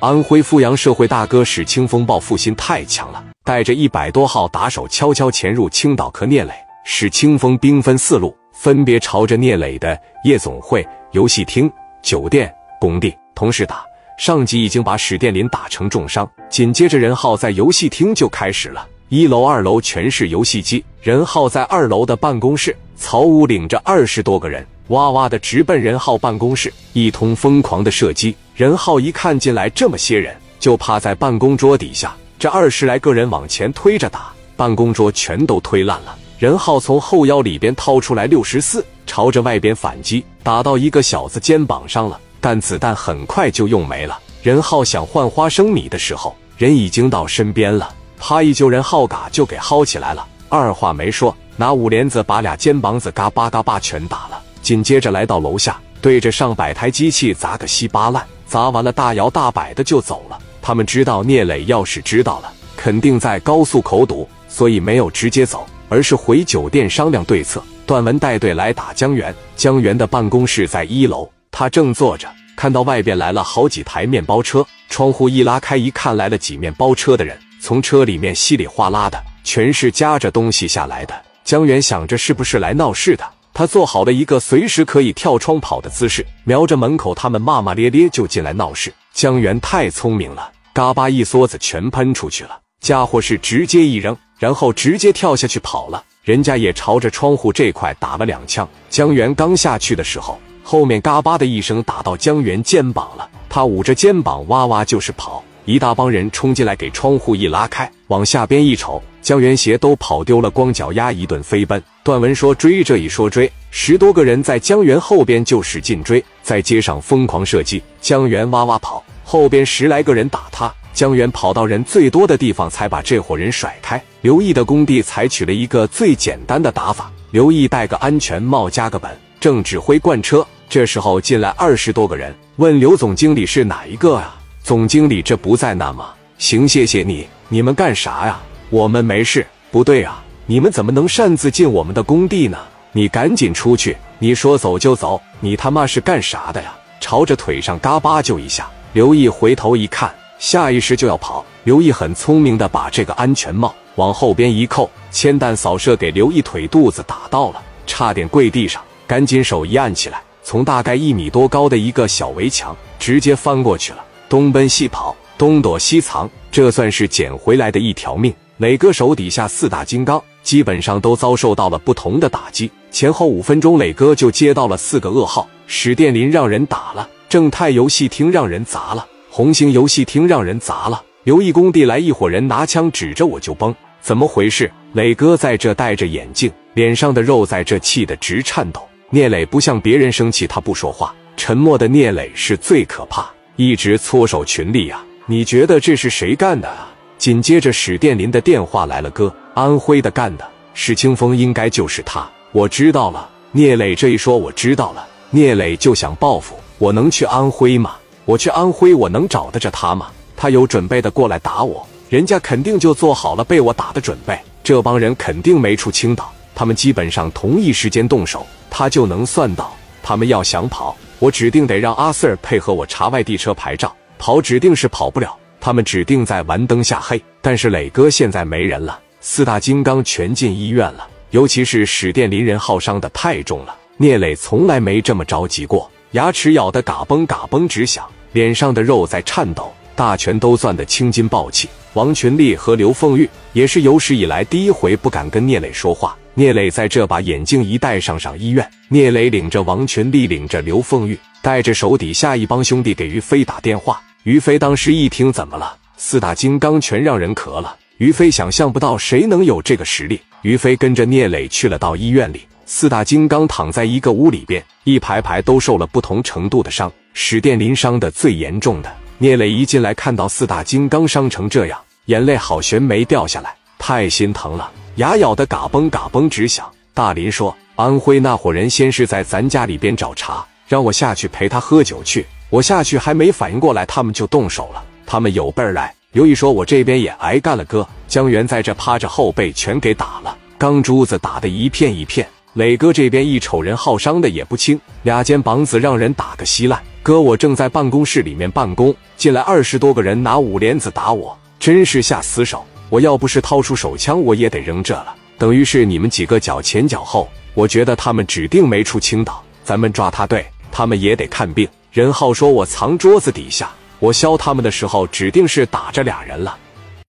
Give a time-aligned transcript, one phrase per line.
[0.00, 6.52] 安徽阜阳社会大哥史清风报复心太强了，带着一百多号打手悄悄潜入青岛和聂磊。
[6.84, 12.50] 史清风兵分四路，分别朝着聂磊的夜总会、游戏厅、酒店、
[12.80, 13.84] 工地同时打。
[14.16, 18.88] 上级已经把史殿林打成重伤，紧接着任浩在游戏厅就开始了。
[19.10, 24.66] 一楼、二楼全是游戏机，任浩在二楼的办公室，曹武领着二十多个人。
[24.88, 28.34] 哇哇的直奔任浩办公室，一通疯狂的射击。
[28.60, 32.14] 任浩一看进来这么些人，就趴在办公桌底下。
[32.38, 36.14] 这二十来个人往前推着打，办公桌全都推烂了。
[36.38, 44.20] 任浩从后腰里边掏出来六十四，朝着外边反击，打到一个小子肩膀上了，但子弹很快就用没了。
[44.42, 54.38] 任浩想换花生米的时候，人已经到身边了，啪一揪任浩嘎就给薅起来了，二话没说，拿五连子把俩肩膀子嘎巴嘎巴全打了。
[54.60, 60.36] 紧接着来到楼下，对着上百台机器砸个稀巴烂，砸完了大摇大摆的就走了。
[60.60, 67.62] 他们知道聂磊要是知道了，肯定在高速口堵，所以没有直接走，而是回酒店商量对策。
[67.86, 81.14] 段文带队来打江源，江源的办公室在一楼，他正坐着，看到外边来了好几台面包车，窗户一拉开，一看来了几面包车的人，从车里面稀里哗啦的全是夹着东西下来的。
[81.44, 83.24] 江源想着是不是来闹事的。
[83.52, 88.92] 他做好了一个随时可以跳窗跑的姿势，瞄着门口，他们骂骂咧咧就进来闹事。
[89.12, 92.58] 江源太聪明了，嘎巴一梭子全喷出去了。
[92.80, 96.02] 家伙是直接一扔，然后直接跳下去跑了。
[96.22, 98.66] 人家也朝着窗户这块打了两枪。
[98.88, 105.42] 江源刚下去的时候，后面嘎巴的一声打到江源肩膀了，他捂着肩膀哇哇就是跑。
[105.66, 111.82] 一大帮人冲进来，给窗户一拉开，往下边一瞅，江源鞋都跑丢了，光脚丫一顿飞奔。
[112.10, 124.02] 段文说追，这一说追，十多个人在江源后边就使劲追，在街上疯狂射击，江源哇哇跑，后边十来个人打他，江源跑到人最多的地方才把这伙人甩开。
[124.22, 134.36] 刘毅的工地采取了一个最简单的打法，刘毅戴个安全帽加个本，正指挥贯车，这时候进来二十多个人，问刘总经理是哪一个啊？
[134.64, 136.10] 总经理这不在那吗？
[136.38, 137.28] 行，谢谢你。
[137.48, 138.40] 你们干啥呀？
[138.68, 139.46] 我们没事。
[139.70, 140.20] 不对啊，
[140.50, 142.58] 你们怎么能擅自进我们的工地呢？
[142.90, 143.96] 你赶紧出去！
[144.18, 145.22] 你说走就走！
[145.38, 146.74] 你他妈是干啥的呀？
[146.98, 148.68] 朝着腿上嘎巴就一下。
[148.92, 151.46] 刘毅回头一看，下意识就要跑。
[151.62, 158.82] 刘毅很聪明的把这个安全帽往后边一扣，铅弹扫射给刘毅腿肚子打到了，差点跪地上。
[159.06, 164.04] 赶紧手一按起来，从大概一米多高的一个小围墙直接翻过去了。
[164.28, 168.32] 东奔西跑，东躲西藏，这算是捡回来的一条命。
[168.58, 181.02] 磊哥手底下四大金刚基本上都遭受到了不同的打击，前后五分钟，磊哥就接到了四个噩耗：史殿林让人打了，正泰游戏厅让人砸了，红星游戏厅让人砸了。
[181.24, 184.70] 刘毅工地来一伙人拿枪指着我就崩，怎么回事？
[184.92, 188.82] 磊哥在这戴着眼镜，脸上的肉在这气得直颤抖。
[189.08, 193.30] 聂磊不像别人生气，他不说话，沉默的聂磊是最可怕。
[193.56, 195.02] 一直搓手群力呀！
[195.30, 196.88] 你觉得这是谁干的啊？
[197.16, 202.28] 紧接着史殿林的电话来了，哥，安徽的干的，史清风应该就是他。
[202.50, 203.30] 我知道了。
[203.52, 205.06] 聂磊这一说，我知道了。
[205.30, 207.94] 聂磊就想报复，我能去安徽吗？
[208.24, 210.08] 我去安徽，我能找得着他吗？
[210.36, 214.36] 他有准备的过来打我，人家肯定就做好了被我打的准备。
[214.64, 219.72] 这帮人肯定没出青岛，他们基本上同一时间动手，他就能算到。
[220.02, 220.96] 他们要想跑。
[221.20, 225.34] 我指定得让阿 Sir 配合我查外地车牌照，跑指定是跑不了。
[225.58, 227.20] 他们指定在玩灯下黑。
[227.40, 233.74] 但是磊哥现在没人了，四大金刚全进医院了，尤其是史殿林人耗伤的太重了。
[233.96, 241.66] 聂磊从来没这么着急过，牙齿咬得嘎嘣嘎嘣直响，脸上的肉在颤抖，大拳都攥得青筋暴起。
[241.94, 246.14] 王群力和刘凤玉也是有史以来第一回不敢跟聂磊说话。
[246.34, 248.70] 聂磊在这把眼镜一戴上，上医院。
[248.88, 254.00] 聂磊领着王群力，领着刘凤玉，带着手底下一帮兄弟给于飞打电话。
[254.24, 255.74] 于飞当时一听，怎么了？
[255.96, 257.74] 四大金刚全让人咳了。
[257.96, 260.20] 于飞想象不到谁能有这个实力。
[260.42, 266.92] 于飞跟着聂磊去了到医院里，四大金刚躺在一个屋里边，一排排都受了不同程度的伤。
[267.14, 268.94] 史殿林伤的最严重的。
[269.16, 274.70] 聂磊一进来，看到四大金刚伤成这样，眼泪好悬没掉下来，太心疼了。
[274.96, 276.70] 牙咬得嘎嘣嘎嘣直响。
[276.92, 282.26] 大林说：“安徽那伙人先是在咱家里边找茬，让我下去陪他喝酒去。
[282.50, 284.84] 我下去还没反应过来，他们就动手了。
[285.06, 292.26] 他们有备而来。”刘毅说：“我这边也挨干了。”哥，江源在这趴着，后背全给打了，钢珠子打得一片一片。
[292.54, 296.82] 磊哥这边一瞅人耗伤的也不轻，俩肩膀子让人打个稀烂。
[297.00, 302.64] 哥，我正在办公室里面办公，进来二十多个人拿五连子打我，真是下死手。
[302.88, 305.14] 我要不是掏出手枪，我也得扔这了。
[305.38, 311.68] 等于是你们几个脚前脚后，我觉得他们指定没出青岛，咱们抓他对，他们也得看病。
[311.90, 316.56] 任浩说：“我藏桌子底下，我削他们的时候指定是打着俩人了。”